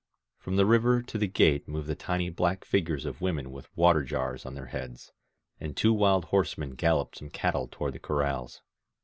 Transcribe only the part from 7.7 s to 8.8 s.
toward the corrals.